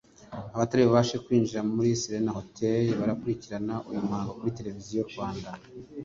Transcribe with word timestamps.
Abatari 0.55 0.81
bubashe 0.87 1.15
kwinjira 1.25 1.61
muri 1.75 1.89
Serena 2.01 2.31
Hotel 2.37 2.83
barakurikirana 2.99 3.75
uyu 3.89 4.05
muhango 4.07 4.31
kuri 4.39 4.55
televiziyo 4.57 4.97
y’u 4.99 5.09
Rwanda 5.13 5.49